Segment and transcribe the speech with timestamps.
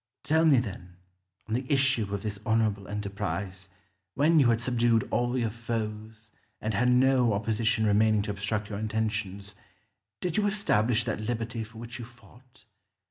[0.23, 0.97] Tell me then,
[1.47, 3.69] on the issue of this honourable enterprise,
[4.15, 8.79] when you had subdued all your foes and had no opposition remaining to obstruct your
[8.79, 9.53] intentions,
[10.19, 12.63] did you establish that liberty for which you fought?